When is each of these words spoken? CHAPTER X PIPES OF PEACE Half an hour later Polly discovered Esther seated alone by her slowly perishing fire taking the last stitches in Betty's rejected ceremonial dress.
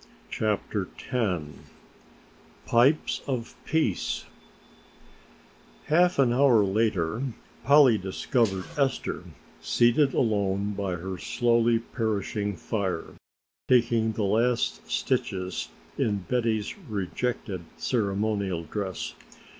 CHAPTER 0.31 0.87
X 1.11 1.43
PIPES 2.65 3.21
OF 3.27 3.53
PEACE 3.65 4.25
Half 5.85 6.17
an 6.17 6.33
hour 6.33 6.63
later 6.63 7.21
Polly 7.63 7.99
discovered 7.99 8.65
Esther 8.79 9.25
seated 9.61 10.15
alone 10.15 10.71
by 10.73 10.95
her 10.95 11.19
slowly 11.19 11.77
perishing 11.77 12.55
fire 12.55 13.13
taking 13.67 14.13
the 14.13 14.23
last 14.23 14.89
stitches 14.89 15.69
in 15.99 16.25
Betty's 16.27 16.75
rejected 16.79 17.61
ceremonial 17.77 18.63
dress. 18.63 19.13